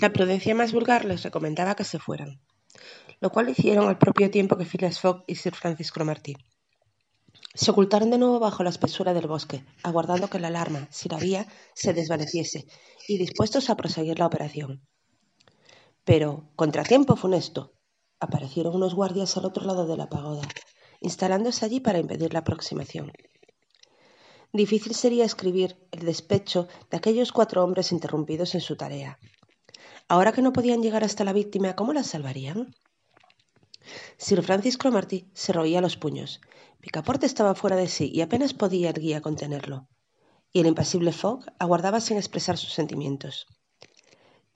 La 0.00 0.14
prudencia 0.14 0.54
más 0.54 0.72
vulgar 0.72 1.04
les 1.04 1.22
recomendaba 1.22 1.74
que 1.74 1.84
se 1.84 1.98
fueran, 1.98 2.40
lo 3.20 3.28
cual 3.28 3.50
hicieron 3.50 3.86
al 3.86 3.98
propio 3.98 4.30
tiempo 4.30 4.56
que 4.56 4.64
Phileas 4.64 4.98
Fogg 4.98 5.24
y 5.26 5.34
Sir 5.34 5.54
Francis 5.54 5.92
Cromarty. 5.92 6.36
Se 7.52 7.70
ocultaron 7.70 8.10
de 8.10 8.16
nuevo 8.16 8.40
bajo 8.40 8.64
la 8.64 8.70
espesura 8.70 9.12
del 9.12 9.26
bosque, 9.26 9.62
aguardando 9.82 10.30
que 10.30 10.38
la 10.38 10.48
alarma, 10.48 10.88
si 10.90 11.10
la 11.10 11.18
había, 11.18 11.46
se 11.74 11.92
desvaneciese, 11.92 12.66
y 13.08 13.18
dispuestos 13.18 13.68
a 13.68 13.76
proseguir 13.76 14.18
la 14.18 14.24
operación. 14.24 14.80
Pero, 16.04 16.48
contratiempo 16.56 17.14
funesto, 17.14 17.74
aparecieron 18.20 18.76
unos 18.76 18.94
guardias 18.94 19.36
al 19.36 19.44
otro 19.44 19.66
lado 19.66 19.86
de 19.86 19.98
la 19.98 20.08
pagoda, 20.08 20.48
instalándose 21.00 21.66
allí 21.66 21.78
para 21.80 21.98
impedir 21.98 22.32
la 22.32 22.38
aproximación. 22.38 23.12
Difícil 24.54 24.94
sería 24.94 25.26
escribir 25.26 25.76
el 25.90 26.06
despecho 26.06 26.68
de 26.90 26.96
aquellos 26.96 27.32
cuatro 27.32 27.62
hombres 27.62 27.92
interrumpidos 27.92 28.54
en 28.54 28.62
su 28.62 28.76
tarea. 28.76 29.18
Ahora 30.10 30.32
que 30.32 30.42
no 30.42 30.52
podían 30.52 30.82
llegar 30.82 31.04
hasta 31.04 31.22
la 31.22 31.32
víctima, 31.32 31.76
¿cómo 31.76 31.92
la 31.92 32.02
salvarían? 32.02 32.74
Sir 34.18 34.42
Francis 34.42 34.76
Cromarty 34.76 35.30
se 35.34 35.52
roía 35.52 35.80
los 35.80 35.96
puños. 35.96 36.40
Picaporte 36.80 37.26
estaba 37.26 37.54
fuera 37.54 37.76
de 37.76 37.86
sí 37.86 38.10
y 38.12 38.20
apenas 38.20 38.52
podía 38.52 38.90
el 38.90 39.00
guía 39.00 39.20
contenerlo. 39.20 39.86
Y 40.52 40.62
el 40.62 40.66
impasible 40.66 41.12
Fogg 41.12 41.44
aguardaba 41.60 42.00
sin 42.00 42.16
expresar 42.16 42.58
sus 42.58 42.72
sentimientos. 42.72 43.46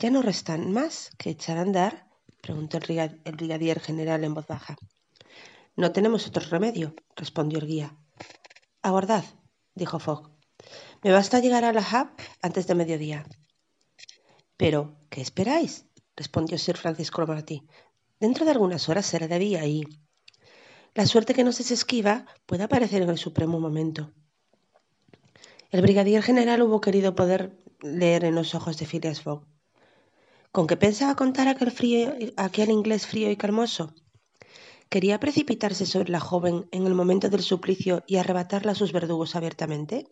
¿Ya 0.00 0.10
no 0.10 0.22
restan 0.22 0.72
más 0.72 1.12
que 1.18 1.30
echar 1.30 1.58
a 1.58 1.60
andar? 1.60 2.08
preguntó 2.42 2.78
el, 2.78 3.20
brigadier 3.36 3.78
general 3.78 4.24
en 4.24 4.34
voz 4.34 4.48
baja. 4.48 4.76
No 5.76 5.92
tenemos 5.92 6.26
otro 6.26 6.42
remedio, 6.50 6.96
respondió 7.14 7.60
el 7.60 7.68
guía. 7.68 7.96
Aguardad, 8.82 9.24
dijo 9.76 10.00
Fogg. 10.00 10.32
Me 11.04 11.12
basta 11.12 11.38
llegar 11.38 11.64
a 11.64 11.72
la 11.72 11.80
Hub 11.80 12.10
antes 12.42 12.66
de 12.66 12.74
mediodía. 12.74 13.24
Pero, 14.56 14.96
¿qué 15.10 15.20
esperáis? 15.20 15.86
respondió 16.16 16.58
Sir 16.58 16.76
Francis 16.76 17.10
Cromarty. 17.10 17.62
Dentro 18.20 18.44
de 18.44 18.52
algunas 18.52 18.88
horas 18.88 19.06
será 19.06 19.26
de 19.26 19.38
día 19.38 19.66
y 19.66 19.84
la 20.94 21.06
suerte 21.06 21.34
que 21.34 21.42
nos 21.42 21.58
es 21.58 21.72
esquiva 21.72 22.26
puede 22.46 22.62
aparecer 22.62 23.02
en 23.02 23.10
el 23.10 23.18
supremo 23.18 23.58
momento. 23.58 24.12
El 25.70 25.82
brigadier 25.82 26.22
general 26.22 26.62
hubo 26.62 26.80
querido 26.80 27.16
poder 27.16 27.58
leer 27.80 28.24
en 28.24 28.36
los 28.36 28.54
ojos 28.54 28.78
de 28.78 28.86
Phileas 28.86 29.20
Fogg. 29.20 29.44
¿Con 30.52 30.68
qué 30.68 30.76
pensaba 30.76 31.16
contar 31.16 31.48
aquel, 31.48 31.72
frío, 31.72 32.14
aquel 32.36 32.70
inglés 32.70 33.08
frío 33.08 33.28
y 33.28 33.36
calmoso? 33.36 33.92
¿Quería 34.88 35.18
precipitarse 35.18 35.84
sobre 35.84 36.12
la 36.12 36.20
joven 36.20 36.68
en 36.70 36.86
el 36.86 36.94
momento 36.94 37.28
del 37.28 37.42
suplicio 37.42 38.04
y 38.06 38.16
arrebatarla 38.16 38.70
a 38.70 38.76
sus 38.76 38.92
verdugos 38.92 39.34
abiertamente? 39.34 40.06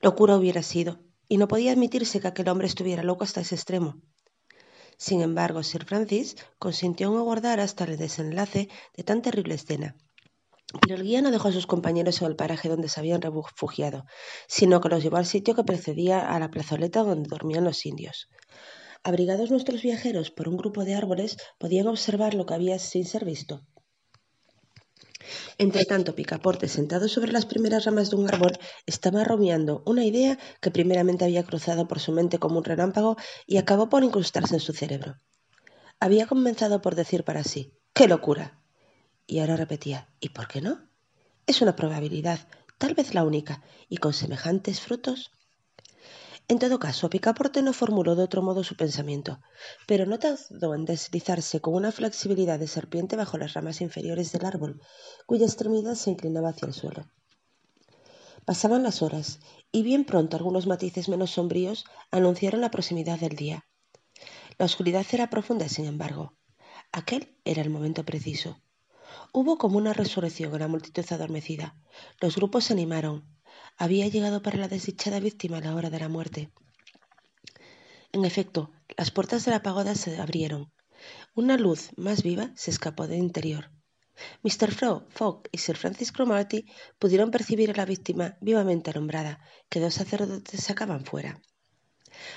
Locura 0.00 0.36
hubiera 0.36 0.62
sido, 0.62 1.00
y 1.28 1.38
no 1.38 1.48
podía 1.48 1.72
admitirse 1.72 2.20
que 2.20 2.28
aquel 2.28 2.48
hombre 2.48 2.66
estuviera 2.66 3.02
loco 3.02 3.24
hasta 3.24 3.40
ese 3.40 3.54
extremo. 3.54 4.00
Sin 4.96 5.22
embargo, 5.22 5.62
Sir 5.62 5.84
Francis 5.84 6.36
consintió 6.58 7.10
en 7.10 7.18
aguardar 7.18 7.60
hasta 7.60 7.84
el 7.84 7.96
desenlace 7.96 8.68
de 8.96 9.02
tan 9.02 9.22
terrible 9.22 9.54
escena. 9.54 9.96
Pero 10.80 10.96
el 10.96 11.02
guía 11.02 11.22
no 11.22 11.30
dejó 11.30 11.48
a 11.48 11.52
sus 11.52 11.66
compañeros 11.66 12.20
en 12.20 12.28
el 12.28 12.36
paraje 12.36 12.68
donde 12.68 12.88
se 12.88 13.00
habían 13.00 13.22
refugiado, 13.22 14.04
sino 14.48 14.80
que 14.80 14.88
los 14.88 15.02
llevó 15.02 15.18
al 15.18 15.26
sitio 15.26 15.54
que 15.54 15.64
precedía 15.64 16.20
a 16.20 16.38
la 16.38 16.50
plazoleta 16.50 17.02
donde 17.02 17.28
dormían 17.28 17.64
los 17.64 17.86
indios. 17.86 18.28
Abrigados 19.02 19.50
nuestros 19.50 19.82
viajeros 19.82 20.30
por 20.30 20.48
un 20.48 20.56
grupo 20.56 20.84
de 20.84 20.94
árboles, 20.94 21.36
podían 21.58 21.86
observar 21.88 22.34
lo 22.34 22.46
que 22.46 22.54
había 22.54 22.78
sin 22.78 23.04
ser 23.04 23.24
visto. 23.24 23.62
Entretanto, 25.56 26.14
Picaporte, 26.14 26.68
sentado 26.68 27.08
sobre 27.08 27.30
las 27.30 27.46
primeras 27.46 27.84
ramas 27.84 28.10
de 28.10 28.16
un 28.16 28.28
árbol, 28.28 28.58
estaba 28.86 29.22
rumiando 29.22 29.82
una 29.86 30.04
idea 30.04 30.38
que 30.60 30.72
primeramente 30.72 31.24
había 31.24 31.44
cruzado 31.44 31.86
por 31.86 32.00
su 32.00 32.10
mente 32.12 32.38
como 32.38 32.58
un 32.58 32.64
relámpago 32.64 33.16
y 33.46 33.58
acabó 33.58 33.88
por 33.88 34.02
incrustarse 34.02 34.54
en 34.54 34.60
su 34.60 34.72
cerebro. 34.72 35.20
Había 36.00 36.26
comenzado 36.26 36.82
por 36.82 36.96
decir 36.96 37.24
para 37.24 37.44
sí, 37.44 37.72
¡qué 37.92 38.08
locura! 38.08 38.60
Y 39.26 39.38
ahora 39.38 39.56
repetía, 39.56 40.08
¿y 40.18 40.30
por 40.30 40.48
qué 40.48 40.60
no? 40.60 40.88
Es 41.46 41.62
una 41.62 41.76
probabilidad, 41.76 42.48
tal 42.78 42.94
vez 42.94 43.14
la 43.14 43.24
única, 43.24 43.62
y 43.88 43.98
con 43.98 44.12
semejantes 44.12 44.80
frutos 44.80 45.30
en 46.46 46.58
todo 46.58 46.78
caso, 46.78 47.08
Picaporte 47.08 47.62
no 47.62 47.72
formuló 47.72 48.14
de 48.16 48.22
otro 48.22 48.42
modo 48.42 48.64
su 48.64 48.76
pensamiento, 48.76 49.40
pero 49.86 50.04
no 50.04 50.18
tardó 50.18 50.74
en 50.74 50.84
deslizarse 50.84 51.60
con 51.60 51.74
una 51.74 51.90
flexibilidad 51.90 52.58
de 52.58 52.66
serpiente 52.66 53.16
bajo 53.16 53.38
las 53.38 53.54
ramas 53.54 53.80
inferiores 53.80 54.30
del 54.32 54.44
árbol, 54.44 54.82
cuya 55.26 55.46
extremidad 55.46 55.94
se 55.94 56.10
inclinaba 56.10 56.50
hacia 56.50 56.66
el 56.66 56.74
suelo. 56.74 57.06
Pasaban 58.44 58.82
las 58.82 59.00
horas, 59.00 59.40
y 59.72 59.82
bien 59.82 60.04
pronto 60.04 60.36
algunos 60.36 60.66
matices 60.66 61.08
menos 61.08 61.30
sombríos 61.30 61.86
anunciaron 62.10 62.60
la 62.60 62.70
proximidad 62.70 63.18
del 63.18 63.36
día. 63.36 63.66
La 64.58 64.66
oscuridad 64.66 65.06
era 65.12 65.30
profunda, 65.30 65.68
sin 65.70 65.86
embargo. 65.86 66.36
Aquel 66.92 67.38
era 67.44 67.62
el 67.62 67.70
momento 67.70 68.04
preciso. 68.04 68.60
Hubo 69.32 69.56
como 69.56 69.78
una 69.78 69.94
resurrección 69.94 70.52
en 70.52 70.60
la 70.60 70.68
multitud 70.68 71.04
adormecida. 71.10 71.74
Los 72.20 72.36
grupos 72.36 72.64
se 72.64 72.74
animaron, 72.74 73.33
había 73.76 74.08
llegado 74.08 74.42
para 74.42 74.58
la 74.58 74.68
desdichada 74.68 75.20
víctima 75.20 75.60
la 75.60 75.74
hora 75.74 75.90
de 75.90 76.00
la 76.00 76.08
muerte. 76.08 76.50
En 78.12 78.24
efecto, 78.24 78.70
las 78.96 79.10
puertas 79.10 79.44
de 79.44 79.50
la 79.50 79.62
pagoda 79.62 79.94
se 79.94 80.20
abrieron. 80.20 80.72
Una 81.34 81.56
luz 81.56 81.90
más 81.96 82.22
viva 82.22 82.52
se 82.54 82.70
escapó 82.70 83.06
del 83.06 83.18
interior. 83.18 83.70
Mr. 84.42 84.72
Fogg 85.08 85.48
y 85.50 85.58
Sir 85.58 85.76
Francis 85.76 86.12
Cromarty 86.12 86.66
pudieron 86.98 87.30
percibir 87.30 87.70
a 87.70 87.74
la 87.74 87.84
víctima 87.84 88.38
vivamente 88.40 88.90
alumbrada, 88.90 89.40
que 89.68 89.80
dos 89.80 89.94
sacerdotes 89.94 90.62
sacaban 90.62 91.04
fuera. 91.04 91.40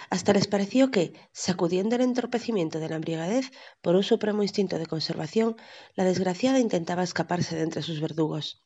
Hasta 0.10 0.34
les 0.34 0.48
pareció 0.48 0.90
que, 0.90 1.14
sacudiendo 1.32 1.96
el 1.96 2.02
entorpecimiento 2.02 2.80
de 2.80 2.90
la 2.90 2.96
embriaguez 2.96 3.52
por 3.82 3.96
un 3.96 4.04
supremo 4.04 4.42
instinto 4.42 4.80
de 4.80 4.88
conservación, 4.88 5.56
la 5.94 6.04
desgraciada 6.04 6.60
intentaba 6.60 7.04
escaparse 7.04 7.56
de 7.56 7.64
entre 7.64 7.84
sus 7.84 8.02
verdugos. 8.02 8.64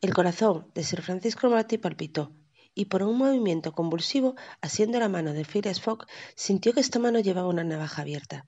El 0.00 0.14
corazón 0.14 0.66
de 0.74 0.84
Sir 0.84 1.02
Francisco 1.02 1.40
Cromarty 1.40 1.78
palpitó, 1.78 2.32
y 2.74 2.86
por 2.86 3.02
un 3.02 3.18
movimiento 3.18 3.72
convulsivo, 3.72 4.36
asiendo 4.60 4.98
la 4.98 5.08
mano 5.08 5.32
de 5.32 5.44
Phileas 5.44 5.80
Fogg, 5.80 6.06
sintió 6.34 6.72
que 6.72 6.80
esta 6.80 6.98
mano 6.98 7.20
llevaba 7.20 7.48
una 7.48 7.64
navaja 7.64 8.02
abierta. 8.02 8.46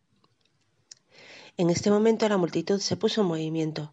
En 1.56 1.70
este 1.70 1.90
momento 1.90 2.28
la 2.28 2.38
multitud 2.38 2.80
se 2.80 2.96
puso 2.96 3.20
en 3.20 3.26
movimiento. 3.26 3.92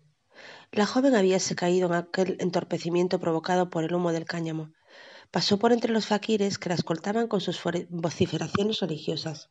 La 0.71 0.85
joven 0.85 1.15
habíase 1.15 1.55
caído 1.55 1.87
en 1.87 1.95
aquel 1.95 2.37
entorpecimiento 2.39 3.19
provocado 3.19 3.69
por 3.69 3.83
el 3.83 3.93
humo 3.93 4.11
del 4.11 4.25
cáñamo. 4.25 4.71
Pasó 5.31 5.59
por 5.59 5.73
entre 5.73 5.91
los 5.91 6.05
faquires 6.05 6.57
que 6.57 6.69
la 6.69 6.75
escoltaban 6.75 7.27
con 7.27 7.41
sus 7.41 7.59
vociferaciones 7.89 8.79
religiosas. 8.79 9.49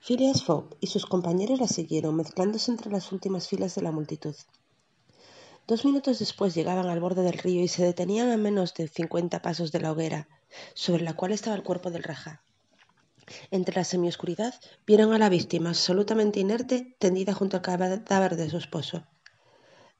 Phileas 0.00 0.42
Fogg 0.42 0.76
y 0.80 0.86
sus 0.86 1.06
compañeros 1.06 1.60
la 1.60 1.68
siguieron, 1.68 2.16
mezclándose 2.16 2.70
entre 2.70 2.90
las 2.90 3.12
últimas 3.12 3.46
filas 3.46 3.74
de 3.74 3.82
la 3.82 3.92
multitud. 3.92 4.34
Dos 5.72 5.86
minutos 5.86 6.18
después 6.18 6.54
llegaban 6.54 6.90
al 6.90 7.00
borde 7.00 7.22
del 7.22 7.38
río 7.38 7.62
y 7.62 7.66
se 7.66 7.82
detenían 7.82 8.30
a 8.30 8.36
menos 8.36 8.74
de 8.74 8.88
cincuenta 8.88 9.40
pasos 9.40 9.72
de 9.72 9.80
la 9.80 9.92
hoguera, 9.92 10.28
sobre 10.74 11.02
la 11.02 11.14
cual 11.14 11.32
estaba 11.32 11.56
el 11.56 11.62
cuerpo 11.62 11.90
del 11.90 12.02
raja. 12.02 12.42
Entre 13.50 13.74
la 13.74 13.84
semioscuridad 13.84 14.54
vieron 14.86 15.14
a 15.14 15.18
la 15.18 15.30
víctima 15.30 15.70
absolutamente 15.70 16.40
inerte 16.40 16.94
tendida 16.98 17.32
junto 17.32 17.56
al 17.56 17.62
cadáver 17.62 18.36
de 18.36 18.50
su 18.50 18.58
esposo. 18.58 19.06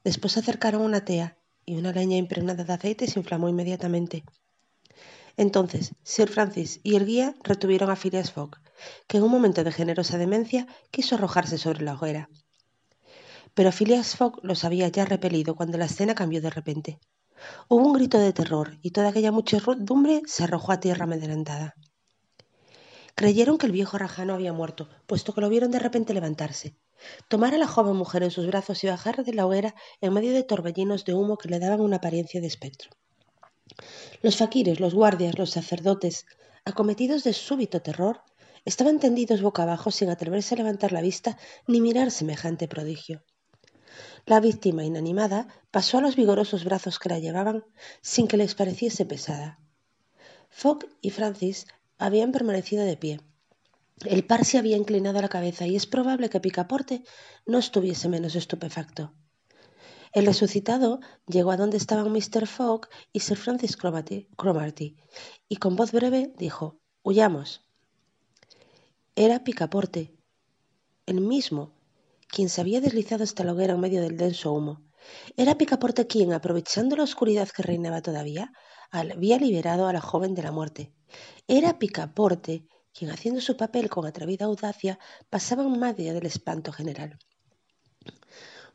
Después 0.03 0.37
acercaron 0.37 0.83
una 0.83 1.05
tea 1.05 1.39
y 1.65 1.75
una 1.75 1.91
leña 1.91 2.17
impregnada 2.17 2.65
de 2.65 2.73
aceite 2.73 3.07
se 3.07 3.17
inflamó 3.17 3.49
inmediatamente. 3.49 4.23
Entonces, 5.37 5.95
Sir 6.03 6.29
Francis 6.29 6.81
y 6.83 6.97
el 6.97 7.07
guía 7.07 7.33
retuvieron 7.41 7.89
a 7.89 7.95
Phileas 7.95 8.31
Fogg, 8.31 8.59
que 9.07 9.17
en 9.17 9.23
un 9.23 9.31
momento 9.31 9.63
de 9.63 9.71
generosa 9.71 10.19
demencia 10.19 10.67
quiso 10.91 11.15
arrojarse 11.15 11.57
sobre 11.57 11.83
la 11.83 11.95
hoguera 11.95 12.29
pero 13.53 13.71
Phileas 13.71 14.15
Fogg 14.15 14.39
los 14.43 14.63
había 14.63 14.87
ya 14.87 15.05
repelido 15.05 15.55
cuando 15.55 15.77
la 15.77 15.85
escena 15.85 16.15
cambió 16.15 16.41
de 16.41 16.49
repente. 16.49 16.99
Hubo 17.67 17.85
un 17.85 17.93
grito 17.93 18.17
de 18.19 18.33
terror 18.33 18.77
y 18.81 18.91
toda 18.91 19.09
aquella 19.09 19.31
muchedumbre 19.31 20.21
se 20.25 20.43
arrojó 20.43 20.71
a 20.71 20.79
tierra 20.79 21.03
amedrentada. 21.03 21.75
Creyeron 23.15 23.57
que 23.57 23.67
el 23.67 23.71
viejo 23.71 23.97
rajano 23.97 24.33
había 24.33 24.53
muerto, 24.53 24.89
puesto 25.05 25.33
que 25.33 25.41
lo 25.41 25.49
vieron 25.49 25.69
de 25.69 25.79
repente 25.79 26.13
levantarse, 26.13 26.75
tomar 27.27 27.53
a 27.53 27.57
la 27.57 27.67
joven 27.67 27.95
mujer 27.95 28.23
en 28.23 28.31
sus 28.31 28.47
brazos 28.47 28.83
y 28.83 28.87
bajar 28.87 29.23
de 29.23 29.33
la 29.33 29.45
hoguera 29.45 29.75
en 30.01 30.13
medio 30.13 30.33
de 30.33 30.43
torbellinos 30.43 31.05
de 31.05 31.13
humo 31.13 31.37
que 31.37 31.49
le 31.49 31.59
daban 31.59 31.81
una 31.81 31.97
apariencia 31.97 32.41
de 32.41 32.47
espectro. 32.47 32.89
Los 34.21 34.37
faquires, 34.37 34.79
los 34.79 34.95
guardias, 34.95 35.37
los 35.37 35.51
sacerdotes, 35.51 36.25
acometidos 36.65 37.23
de 37.23 37.33
súbito 37.33 37.81
terror, 37.81 38.21
estaban 38.65 38.99
tendidos 38.99 39.41
boca 39.41 39.63
abajo 39.63 39.91
sin 39.91 40.09
atreverse 40.09 40.55
a 40.55 40.57
levantar 40.57 40.91
la 40.91 41.01
vista 41.01 41.37
ni 41.67 41.81
mirar 41.81 42.09
semejante 42.09 42.67
prodigio. 42.67 43.23
La 44.25 44.39
víctima 44.39 44.85
inanimada 44.85 45.47
pasó 45.69 45.97
a 45.97 46.01
los 46.01 46.15
vigorosos 46.15 46.63
brazos 46.63 46.97
que 46.97 47.09
la 47.09 47.19
llevaban 47.19 47.65
sin 48.01 48.27
que 48.27 48.37
les 48.37 48.55
pareciese 48.55 49.05
pesada. 49.05 49.59
Fogg 50.49 50.85
y 51.01 51.09
Francis 51.09 51.67
habían 51.97 52.31
permanecido 52.31 52.85
de 52.85 52.95
pie. 52.95 53.19
El 54.05 54.25
par 54.25 54.45
se 54.45 54.57
había 54.57 54.77
inclinado 54.77 55.21
la 55.21 55.29
cabeza 55.29 55.67
y 55.67 55.75
es 55.75 55.87
probable 55.87 56.29
que 56.29 56.39
Picaporte 56.39 57.03
no 57.45 57.57
estuviese 57.57 58.07
menos 58.07 58.35
estupefacto. 58.35 59.13
El 60.13 60.25
resucitado 60.25 60.99
llegó 61.27 61.51
a 61.51 61.57
donde 61.57 61.77
estaban 61.77 62.11
Mr. 62.11 62.47
Fogg 62.47 62.87
y 63.11 63.21
Sir 63.21 63.37
Francis 63.37 63.75
Cromarty, 63.75 64.95
y 65.49 65.55
con 65.57 65.75
voz 65.75 65.91
breve 65.91 66.33
dijo 66.37 66.79
Huyamos. 67.03 67.65
Era 69.15 69.43
Picaporte, 69.43 70.13
el 71.07 71.19
mismo, 71.19 71.73
quien 72.29 72.49
se 72.49 72.61
había 72.61 72.81
deslizado 72.81 73.23
hasta 73.23 73.43
la 73.43 73.53
hoguera 73.53 73.73
en 73.73 73.79
medio 73.79 74.01
del 74.01 74.17
denso 74.17 74.51
humo. 74.51 74.81
Era 75.35 75.57
Picaporte 75.57 76.07
quien, 76.07 76.33
aprovechando 76.33 76.95
la 76.95 77.03
oscuridad 77.03 77.49
que 77.49 77.63
reinaba 77.63 78.01
todavía, 78.01 78.51
había 78.91 79.37
liberado 79.37 79.87
a 79.87 79.93
la 79.93 80.01
joven 80.01 80.33
de 80.33 80.43
la 80.43 80.51
muerte. 80.51 80.93
Era 81.47 81.79
Picaporte 81.79 82.67
quien, 82.93 83.11
haciendo 83.11 83.41
su 83.41 83.57
papel 83.57 83.89
con 83.89 84.05
atrevida 84.05 84.45
audacia, 84.45 84.99
pasaba 85.29 85.63
en 85.63 85.79
medio 85.79 86.13
del 86.13 86.25
espanto 86.25 86.71
general. 86.71 87.17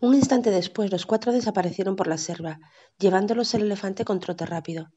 Un 0.01 0.15
instante 0.15 0.51
después 0.51 0.93
los 0.93 1.07
cuatro 1.07 1.33
desaparecieron 1.33 1.97
por 1.97 2.07
la 2.07 2.19
selva, 2.19 2.61
llevándolos 2.99 3.55
el 3.55 3.63
elefante 3.63 4.05
con 4.05 4.21
trote 4.21 4.47
rápido. 4.47 4.93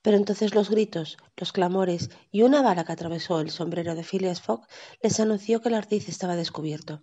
Pero 0.00 0.16
entonces 0.16 0.54
los 0.54 0.70
gritos, 0.70 1.16
los 1.36 1.52
clamores 1.52 2.10
y 2.30 2.42
una 2.42 2.62
bala 2.62 2.84
que 2.84 2.92
atravesó 2.92 3.40
el 3.40 3.50
sombrero 3.50 3.94
de 3.94 4.04
Phileas 4.04 4.40
Fogg 4.40 4.66
les 5.02 5.20
anunció 5.20 5.60
que 5.60 5.68
el 5.68 5.74
ardiz 5.74 6.08
estaba 6.08 6.36
descubierto. 6.36 7.02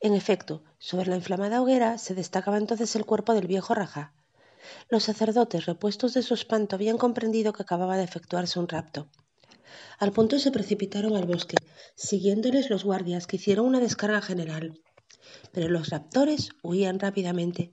En 0.00 0.14
efecto, 0.14 0.62
sobre 0.78 1.08
la 1.08 1.16
inflamada 1.16 1.62
hoguera 1.62 1.98
se 1.98 2.14
destacaba 2.14 2.58
entonces 2.58 2.94
el 2.96 3.06
cuerpo 3.06 3.34
del 3.34 3.46
viejo 3.46 3.74
Rajá. 3.74 4.12
Los 4.88 5.04
sacerdotes, 5.04 5.66
repuestos 5.66 6.14
de 6.14 6.22
su 6.22 6.34
espanto, 6.34 6.76
habían 6.76 6.98
comprendido 6.98 7.52
que 7.52 7.62
acababa 7.62 7.96
de 7.96 8.04
efectuarse 8.04 8.58
un 8.58 8.68
rapto. 8.68 9.08
Al 9.98 10.12
punto 10.12 10.38
se 10.38 10.50
precipitaron 10.50 11.16
al 11.16 11.26
bosque, 11.26 11.56
siguiéndoles 11.94 12.70
los 12.70 12.84
guardias, 12.84 13.26
que 13.26 13.36
hicieron 13.36 13.66
una 13.66 13.80
descarga 13.80 14.20
general. 14.20 14.80
Pero 15.52 15.68
los 15.68 15.88
raptores 15.90 16.50
huían 16.62 16.98
rápidamente 16.98 17.72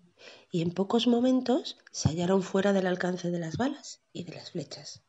y 0.52 0.62
en 0.62 0.72
pocos 0.72 1.08
momentos 1.08 1.78
se 1.92 2.10
hallaron 2.10 2.44
fuera 2.44 2.74
del 2.74 2.88
alcance 2.88 3.32
de 3.32 3.40
las 3.40 3.58
balas 3.58 4.02
y 4.14 4.24
de 4.24 4.34
las 4.36 4.52
flechas. 4.52 5.02